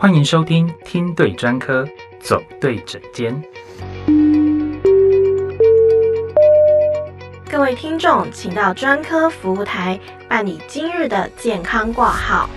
[0.00, 1.84] 欢迎收听听对专科，
[2.20, 3.34] 走对诊间。
[7.50, 9.98] 各位听众，请到专科服务台
[10.28, 12.48] 办理今日的健康挂号。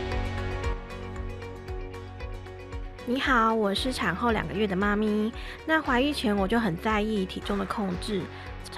[3.07, 5.33] 你好，我是产后两个月的妈咪。
[5.65, 8.21] 那怀孕前我就很在意体重的控制。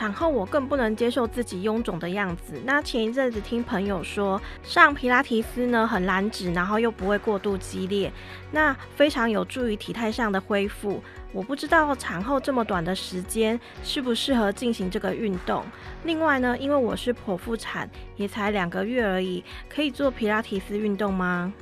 [0.04, 2.62] 产后我更不能接受自己臃肿的样子。
[2.66, 8.12] 那前一阵子听朋友说上皮拉提斯呢很燃脂，然后又不会过度激烈，
[8.52, 11.02] 那非常有助于体态上的恢复。
[11.32, 15.64] 我不知道产后这么短的时间适不适合进行这个运动。
[16.04, 21.54] 另外呢，因为我是剖腹产，也才两个月而已，可以做皮拉提斯运动吗？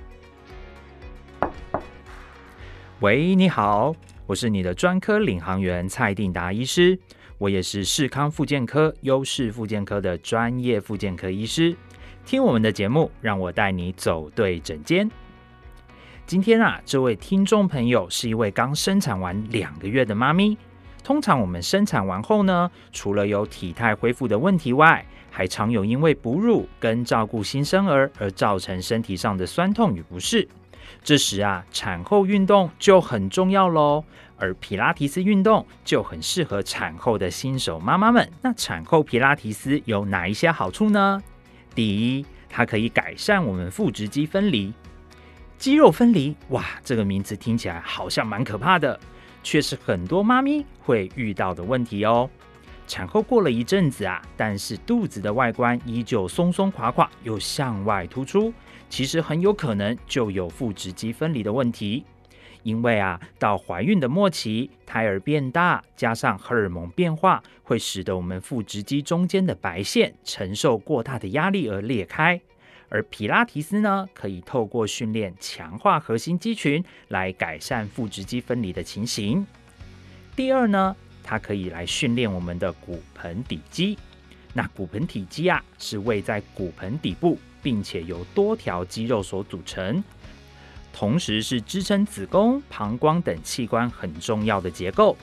[3.02, 3.95] 喂，你好，
[4.26, 6.98] 我是你的专科领航员蔡定达医师。
[7.41, 11.76] 我也是视康复健科优势复健科的专业复健科医师，
[12.23, 15.09] 听我们的节目，让我带你走对诊间。
[16.27, 20.56] 今天啊，这位听众朋友是一位刚生产完两个月的妈咪。
[21.03, 30.47] 通常我们生产完后呢，除了有体态恢复的问题外，还常有因为哺乳跟照顾新生儿而造成身体上的酸痛与不适。
[31.03, 34.03] 这时啊，产后运动就很重要喽。
[34.38, 38.28] 而皮拉提斯运动就很适合产后的新手妈妈们。
[38.42, 41.22] 那产后皮拉提斯有哪一些好处呢？
[41.75, 44.73] 第一，它可以改善我们腹直肌分离。
[45.59, 49.00] 肌肉分离，哇，这个名字听起来好像蛮可怕的，
[49.44, 52.28] 却是很多妈咪会遇到的问题哦。
[52.88, 58.52] 产后过了一阵子啊，但是肚子的外观依旧松松垮垮又向外突出，
[58.92, 62.03] 其实很有可能就有腹直肌分离的问题。
[62.64, 72.39] 因为啊，到怀孕的末期，胎儿变大，加上荷尔蒙变化，会使得我们腹直肌中间的白线承受过大的压力而裂开。
[72.89, 79.47] 而皮拉提斯呢，可以透过训练强化核心肌群，来改善腹直肌分离的情形。
[80.36, 83.97] 第二呢，它可以来训练我们的骨盆底肌。
[84.53, 90.03] 那骨盆底肌啊，是位在骨盆底部，并且由多条肌肉所组成。
[90.94, 95.17] 同时是支撑子宫、膀胱等器官很重要的结构。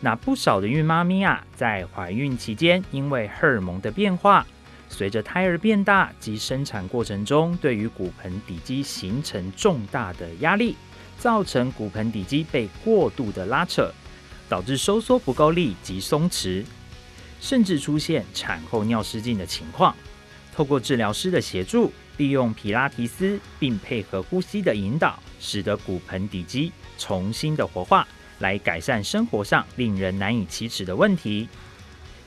[0.00, 4.46] 那不少的孕妈咪啊，在怀孕期间，因为荷尔蒙的变化，
[4.90, 10.76] 随着胎儿变大及生产过程中，对于骨盆底肌形成重大的压力，
[11.18, 13.90] 造成骨盆底肌被过度的拉扯，
[14.50, 16.62] 导致收缩不够力及松弛，
[17.40, 19.96] 甚至出现产后尿失禁的情况。
[20.56, 21.92] 透过治疗师的协助。
[22.16, 28.08] 利用皮拉提斯，并配合呼吸的引导，使得骨盆底肌重新的活化，
[28.38, 31.46] 来改善生活上令人难以启齿的问题。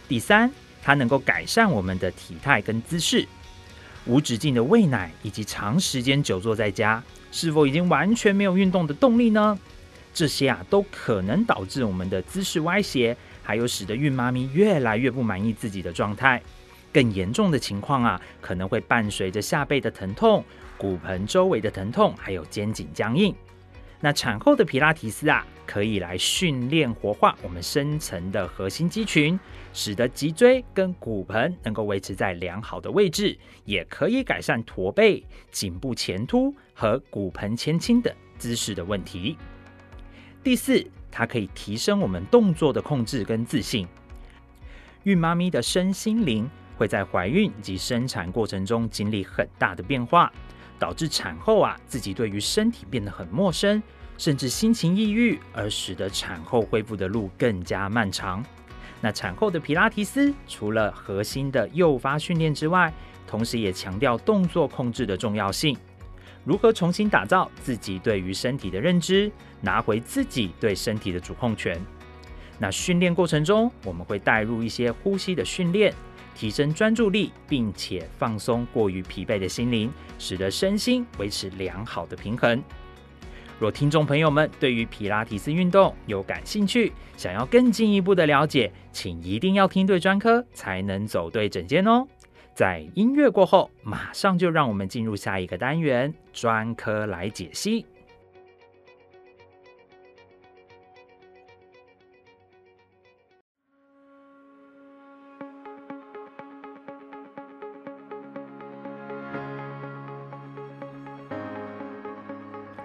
[0.07, 0.51] 第三，
[0.84, 3.28] 它能够改善我们的体态跟姿势。
[4.06, 9.57] 无止境的喂奶以及长时间久坐在家，是否已经完全没有运动的动力呢？
[10.13, 16.39] 这些啊，都可能导致我们的姿势歪斜，还有使得孕妈咪越来越不满意自己的状态。
[16.91, 20.44] 更严重的情况啊，可能会伴随着下背的疼痛、
[20.77, 23.33] 骨盆周围的疼痛，还有肩颈僵硬。
[24.01, 29.38] 那产后的皮拉提斯啊，可以来训练活化我们深层的核心肌群，
[29.73, 35.21] 使得脊椎跟骨盆能够维持在良好的位置，也可以改善驼背、
[35.51, 39.38] 颈部前凸和骨盆前倾等姿势的问题。
[40.41, 43.85] 第四，它可以提升我们动作的控制跟自信。
[45.03, 46.50] 孕妈咪的身心灵。
[46.79, 50.31] 会在怀孕及生产过程中经历很大的变化，
[50.79, 53.84] 导致产后啊自己对于身体变得很陌生，
[54.17, 58.41] 甚至心情抑郁，而使得产后恢复的路更加漫长。
[59.01, 62.94] 那产后的皮拉提斯除了核心的诱发训练之外，
[63.28, 65.78] 同时也强调动作控制的重要性。
[66.45, 69.29] 如何重新打造自己对于身体的认知，
[69.59, 71.78] 拿回自己对身体的主控权？
[72.57, 75.94] 那训练过程中，我们会带入一些呼吸的训练。
[76.39, 82.63] 提升专注力，并且放松过于疲惫的心灵，使得身心维持良好的平衡。
[83.59, 92.07] 若听众朋友们对于皮拉提斯运动有感兴趣，想要更进一步的了解，请一定要听对专科，才能走对整间哦。
[92.56, 97.86] 在音乐过后，马上就让我们进入下一个单元——专科来解析。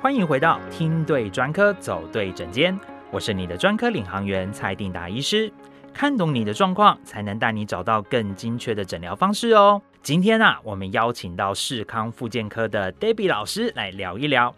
[0.04, 2.78] 欢迎回到听对专科走对诊间，
[3.10, 5.50] 我是你的专科领航员蔡定达医师，
[5.94, 9.80] 看懂你的状况，才能带你找到更精确的诊疗方式哦。
[10.02, 14.54] 今天啊，我们邀请到视康复健科的 Debbie 老师来聊一聊。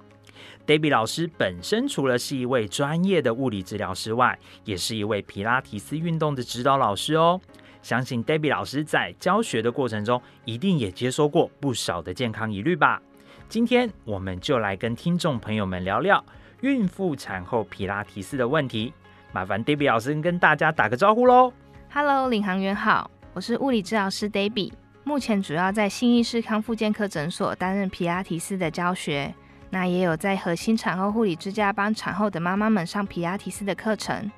[0.67, 7.41] Debbie 老师本身除了是一位专业的物理治疗师外，也是一位皮拉提斯运动的指导老师哦。
[7.83, 13.01] 相信 Debbie 老师在教学的过程中，一定也接收过不少的健康疑虑吧。
[13.49, 16.23] 今天我们就来跟听众朋友们聊聊
[16.63, 18.93] 孕妇产后皮拉提斯的问题。
[19.33, 21.53] 麻烦 Debbie 老师跟大家打个招呼喽。
[21.93, 24.73] Hello，领航员好，我是物理治疗师 Debbie，
[25.05, 29.33] 目前主要在新医师康复健科诊所担任皮拉提斯的教学。
[29.71, 34.29] 那也有在核心产后护理之家帮产后的妈妈们上皮拉提斯的课程。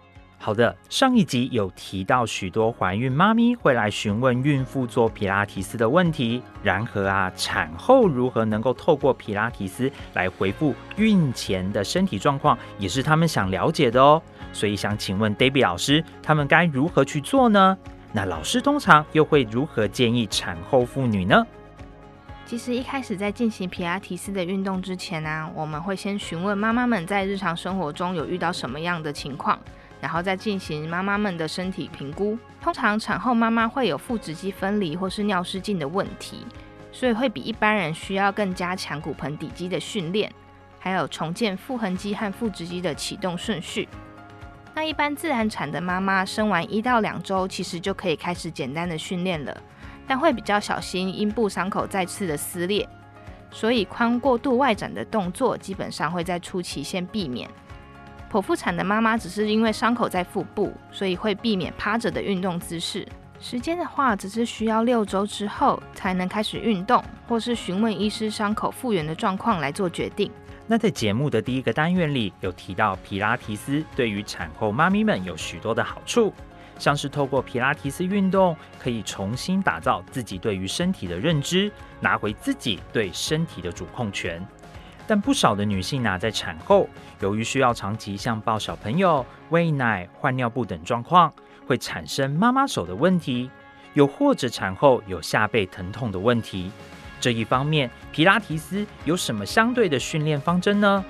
[0.41, 14.23] 好的，上一集有提到许多怀孕妈咪会来询问孕妇做皮拉提斯的问题，然而啊，产后如何能够透过皮拉提斯来回复孕前的身体状况，也是他们想了解的哦。
[14.53, 17.77] 所以想请问 Debbie 老师，他们该如何去做呢？
[18.13, 21.45] 那老师通常又会如何建议产后妇女呢？
[22.47, 29.59] 其实一开始在进行皮拉提斯的运动之前呢，我们会先询问妈妈们在日常生活中有遇到什么样的情况，
[30.01, 32.39] 然后再进行妈妈们的身体评估。
[32.61, 36.45] 通常产后妈妈会有腹直肌分离或是尿失禁的问题，
[36.93, 40.33] 所以会比一般人需要更加强骨盆底肌的训练，
[40.79, 43.89] 还有重建腹横肌和腹直肌的启动顺序。
[44.75, 49.57] 那一般自然产的妈妈生完一到两周，其实就可以开始简单的训练了。
[50.07, 52.89] 但会比较小心阴部伤口再次的撕裂，
[53.51, 57.49] 所以髋过度外展的动作基本上会在初期先避免。
[58.31, 63.07] 剖腹产的妈妈只是因为伤口在腹部，所以会避免趴着的运动姿势。
[63.41, 70.31] 时间的话，只是需要六周之后才能开始运动，或是询问医师伤口复原的状况来做决定。
[70.67, 76.33] 那在节目的第一个单元里，有提到皮拉提斯对于产后妈咪们有许多的好处。
[76.79, 84.47] 像是透过皮拉提斯运动，可以重新打造自己对于身体的认知，拿回自己对身体的主控权。
[85.09, 86.87] 但不少的女性呢，在产后
[87.21, 91.33] 由于需要长期像抱小朋友、喂奶、换尿布等状况，
[91.67, 93.51] 会产生妈妈手的问题，
[93.95, 96.71] 又或者产后有下背疼痛的问题。
[97.19, 101.03] 这一方面，皮拉提斯有什么相对的训练方针呢？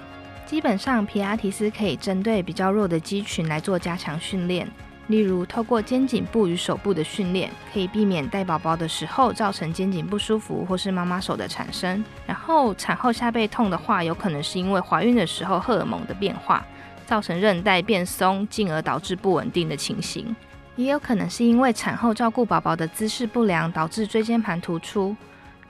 [0.46, 4.66] 基本上，皮拉提斯可以针对比较弱的肌群来做加强训练。
[5.08, 12.04] 例如，透过肩颈部与手部的训练，可以避免带宝宝的时候造成肩颈不舒服或是妈妈手的产生。
[12.26, 16.64] 然后，产后下背痛的话，有可能是因为怀孕的时候荷尔蒙的变化，
[17.06, 20.36] 造成韧带变松，进而导致不稳定的情形。
[20.76, 25.16] 也有可能是因为产后照顾宝宝的姿势不良，导致椎间盘突出。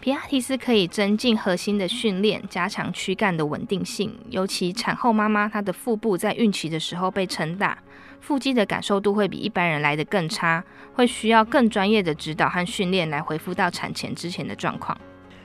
[0.01, 4.17] 皮亚提斯可以增进核心的训练，加强躯干的稳定性。
[4.31, 7.77] 尤其产后妈妈，她的腹部在孕期的时候被撑大，
[8.21, 10.63] 腹肌的感受度会比一般人来得更差，
[10.93, 14.97] 会需要更专业的指导和训练来恢复到产前之前的状况。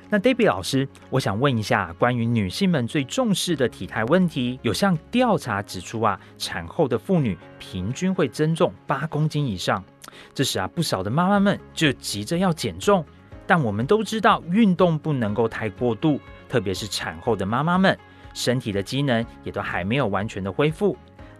[0.09, 9.83] 那 Debbie 老师，我想问一下，关于女性们最重视的体态问题，有项调查指出啊，产后的妇女平均会增重八公斤以上，
[10.33, 13.03] 这时啊，不少的妈妈们就急着要减重。
[13.47, 17.97] 但我们都知道，运动不能够太过度，特别是产后的妈妈们，
[18.35, 20.95] 身体的机能也都还没有完全的恢复。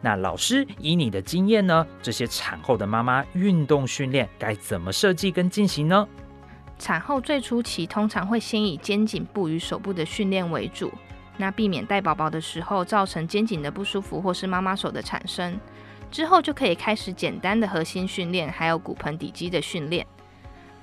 [0.06, 6.06] 那老师以你的经验呢，这些产后的妈妈运动训练该怎么设计跟进行呢？
[6.78, 10.92] 产后最初期通常会先以肩颈部与手部的训练为主，
[11.38, 15.58] 那避免带宝宝的时候造成肩颈的不舒服或是妈妈手的产生。
[16.12, 20.06] 之后就可以开始简单的核心训练，还有骨盆底肌的训练。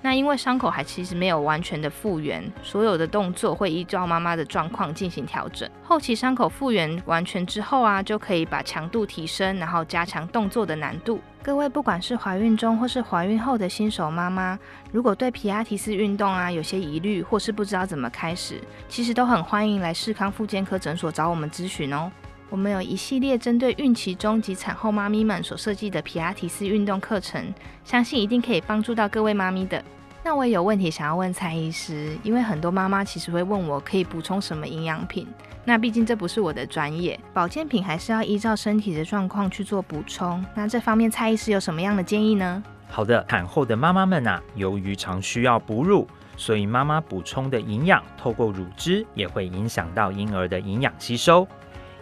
[0.02, 5.68] 那因为伤口还其实没有完全的复原，所有的动作会依照妈妈的状况进行调整。
[5.82, 11.20] 后期伤口复原完全之后啊，就可以把强度提升，然后加强动作的难度。
[11.42, 14.58] 各位不管是怀孕中或是怀孕后的新手妈妈，
[14.90, 22.10] 如果对皮亚提斯运动啊有些疑虑，或是不知道怎么开始，其实都很欢迎来视康复健科诊所找我们咨询哦。
[22.50, 27.54] 我们有一系列针对孕期中及产后妈咪们所设计的皮拉提斯运动课程，
[27.84, 29.82] 相信一定可以帮助到各位妈咪的。
[30.24, 35.28] 那我也有问题想要问蔡医师，因为很多妈妈其实会问我可以补充什么营养品。
[35.64, 40.44] 那毕竟这不是我的专业，保健品还是要依照身体的状况去做补充。
[40.56, 42.62] 那这方面蔡医师有什么样的建议呢？
[42.88, 46.04] 好的，产后的妈妈们啊，由于常需要哺乳，
[46.36, 51.46] 所以妈妈补充的营养透过乳汁也会影响到婴儿的营养吸收。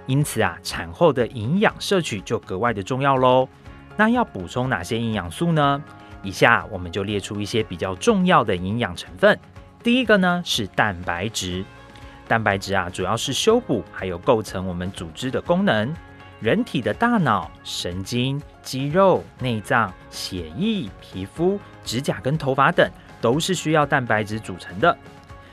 [0.08, 3.46] 因此啊，产后的营养摄取就格外的重要喽。
[3.94, 5.80] 那要补充哪些营养素呢？
[6.22, 9.38] 以下我们就列出一些比较重要的营养成分。
[9.82, 11.62] 第一个呢是蛋白质，
[12.26, 15.94] 蛋白质啊主要是修补还有构成我们组织的功能。
[16.40, 22.88] 人体的大脑、神经、肌肉、内脏、血液、皮肤、指甲跟头发等，
[23.20, 24.96] 都是需要蛋白质组成的。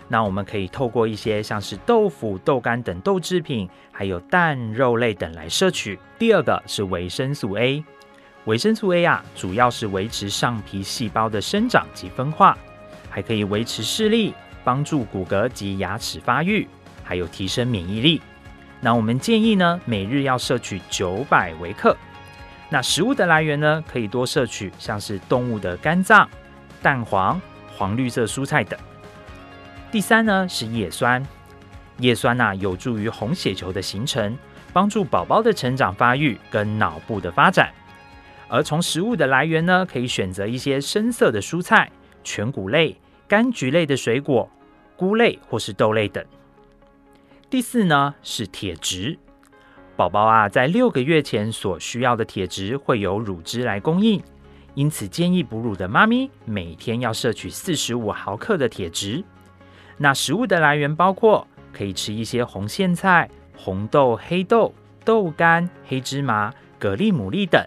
[0.07, 5.99] 那我们可以透过一些像是豆腐、豆干等豆制品，还有蛋、肉类等来摄取。
[6.19, 7.83] 第二个是维生素 A，
[8.45, 12.55] 维生素 A 啊，主要是维持上皮细胞的生长及分化，
[13.09, 14.33] 还可以维持视力，
[14.63, 16.67] 帮助骨骼及牙齿发育，
[17.03, 18.21] 还有提升免疫力。
[18.81, 21.97] 那我们建议呢，每日要摄取九百微克。
[22.69, 26.29] 那食物的来源呢，可以多摄取像是动物的肝脏、
[26.83, 27.41] 蛋黄、
[27.75, 28.79] 黄绿色蔬菜等。
[29.91, 31.25] 第三呢是叶酸，
[31.99, 34.37] 叶酸呐有助于红血球的形成，
[34.73, 37.71] 帮助宝宝的成长发育跟脑部的发展。
[38.49, 41.89] 而从食物的来源呢，可以选择一些深色的蔬菜、
[42.23, 42.97] 全谷类、
[43.29, 44.49] 柑橘类的水果、
[44.97, 46.23] 菇类或是豆类等。
[47.49, 49.17] 第四呢是铁质，
[49.95, 54.21] 宝宝啊在六个月前所需要的铁质会由乳汁来供应，
[54.73, 59.23] 因此建议哺乳的妈咪每天要摄取四十五毫克的铁质。
[59.97, 64.73] 那食物的来源包括可以吃一些红苋菜、红豆、黑豆、
[65.03, 67.63] 豆干、黑芝麻、蛤蜊、牡蛎等，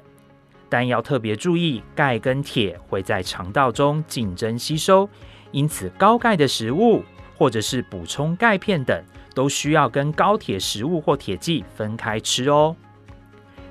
[0.68, 5.08] 但要特别注意，钙跟铁会在肠道中竞争吸收，
[5.52, 7.02] 因此高钙的食物
[7.36, 9.02] 或者是补充钙片等，
[9.34, 12.76] 都需要跟高铁食物或铁剂分开吃哦。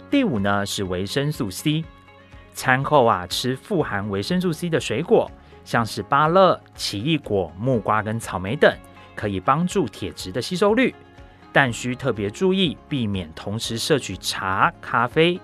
[0.10, 1.84] 第五呢是维生素 C，
[2.54, 5.30] 餐后啊吃富含维生素 C 的水果。
[5.68, 8.74] 像是芭乐、奇异果、木瓜跟草莓等，
[9.14, 10.96] 可以帮助铁质的吸收率，
[11.52, 15.38] 但需特别注意避免同时摄取茶、咖啡，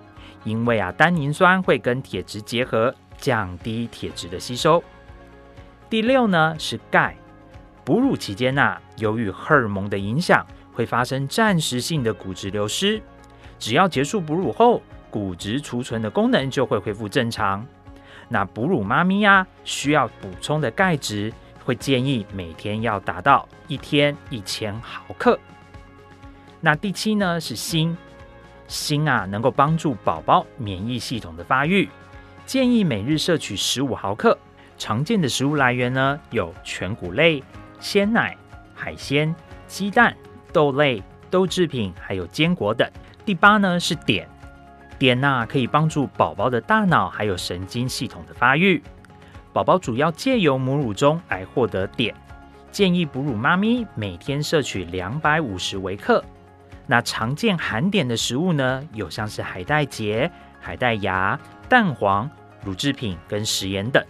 [0.45, 4.81] 因为啊单宁酸会跟铁质结合，降低铁质的吸收。
[5.89, 7.17] 第六呢是钙，
[7.83, 13.01] 哺乳期间呐，由于荷尔蒙的影响，会发生暂时性的骨质流失，
[13.59, 17.67] 只要结束哺乳后，骨质储存的功能就会恢复正常。
[18.33, 21.31] 那哺乳妈咪呀，需要补充的钙质，
[21.63, 25.39] 会建议每天要达到一天一千毫克。
[26.59, 27.95] 那第七呢是锌，
[28.67, 31.87] 锌啊能够帮助宝宝免疫系统的发育，
[32.43, 34.35] 建议每日摄取十五毫克。
[34.79, 37.43] 常见的食物来源呢有全谷类、
[37.79, 38.35] 鲜奶、
[38.73, 39.33] 海鲜、
[39.67, 40.17] 鸡蛋、
[40.51, 42.89] 豆类、豆制品，还有坚果等。
[43.23, 44.27] 第八呢是碘。
[44.97, 48.81] 碘钠可以帮助宝宝的大脑还有神经系统的发育。
[49.51, 52.13] 宝宝主要借由母乳中来获得碘，
[52.71, 56.23] 建议哺乳妈咪每天摄取两百五十微克。
[56.87, 62.29] 那常见含碘的食物呢，有像是海带结、海带芽、蛋黄、
[62.63, 64.03] 乳制品跟食盐等。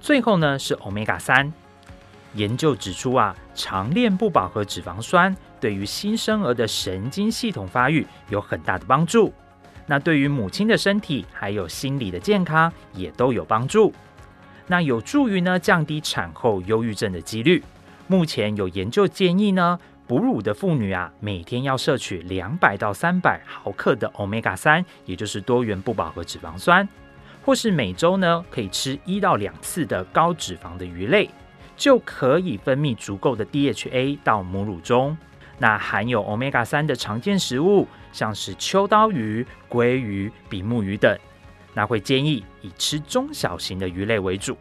[0.00, 1.52] 最后呢是欧米伽三。
[2.34, 9.32] 研究指出啊，长链不饱和脂肪酸对于新生儿的神经系统发育有很大的帮助。
[9.86, 13.92] 那对于母亲的身体还有心理的健康也都有帮助。
[14.66, 17.62] 那有助于呢降低产后忧郁症的几率。
[18.08, 26.88] 目前有研究建议呢，哺乳的妇女啊，每天要摄取两百到三百毫克的欧米伽三，也就是多元不饱和脂肪酸，
[27.44, 31.30] 或是每周呢可以吃一到两次的高脂肪的鱼类，
[31.76, 35.16] 就可以分泌足够的 DHA 到母乳中。
[35.58, 41.18] 那含有 Omega 三的常见食物，像是秋刀鱼、鲑鱼、比目鱼等，
[41.72, 44.56] 那会建议以吃中小型的鱼类为主。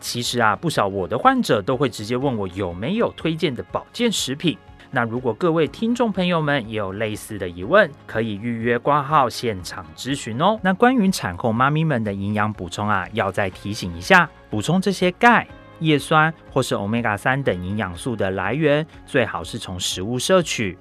[0.00, 4.58] 其实啊，不少我的患者都会直接问我有没有推荐的保健食品。
[4.90, 10.60] 那如果各位听众朋友们也有类似的疑问，可以预约挂号现场咨询哦。
[10.62, 15.48] 那关于产后妈咪们的营养补充啊，要再提醒一下，补充这些钙。
[15.84, 20.78] 叶酸或是欧米伽三等营养素的来源，最好是从食物摄取。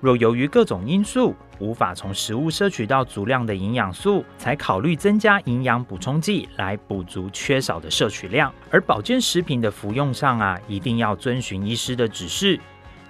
[0.00, 8.50] 若由于各种因素无法从食物摄取到足量的营养素，才考虑增加营养补充剂来补足缺少的摄取量。
[8.70, 12.58] 而保健食品的服用上啊，一定要遵循医师的指示，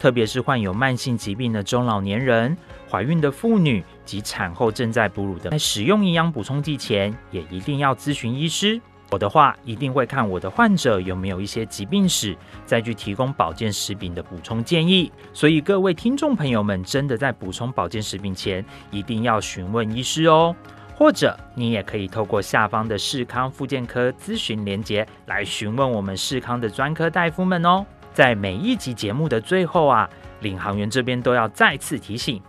[0.00, 2.56] 特别是患有慢性疾病的中老年人、
[2.90, 8.80] 怀孕的妇女及产后正在哺乳的，在使用营养补充剂前，也一定要咨询医师。
[9.10, 15.10] 我的话一定会看我的患者有没有一些疾病史，再去提供保健食品的补充建议。
[15.32, 20.54] 所以各位听众朋友们，真的在补充保健食品前，一定要询问医师哦。
[20.96, 27.84] 或者你也可以透过下方的视康复健科咨询连结来询问我们视康的专科大夫们哦。
[28.12, 30.08] 在每一集节目的最后啊，
[30.40, 32.40] 领航员这边都要再次提醒，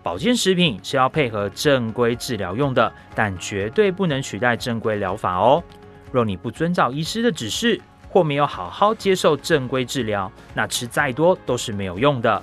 [0.00, 5.60] 保健食品是要配合正规治疗用的，但绝对不能取代正规疗法哦。
[6.12, 12.42] 若你不遵照医师的指示，或没有好好接受正规治疗，那吃再多都是没有用的。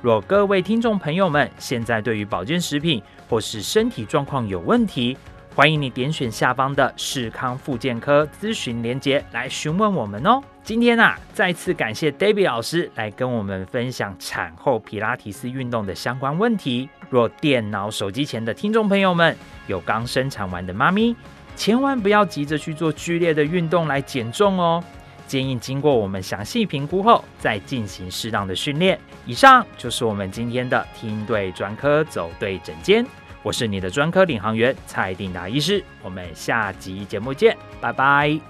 [0.00, 5.16] 若各位听众朋友们现在对于保健食品或是身体状况有问题，
[5.54, 10.40] 欢迎你点选下方的视康复健科咨询连结来询问我们哦。
[10.62, 16.88] 今天啊，再次感谢 David 老师来跟我们分享产后皮拉提斯运动的相关问题。
[17.10, 19.34] 若电脑、手机前的听众朋友们
[19.66, 21.16] 有刚生产完的妈咪，
[21.58, 24.82] 千万不要急着去做剧烈的运动来减重哦。
[25.26, 28.98] 建议经过我们详细评估后再进行适当的训练。
[29.26, 33.04] 以上就是我们今天的听对专科走对诊间。
[33.42, 38.40] 我是你的专科领航员蔡定达医师，我们下集节目见，拜拜。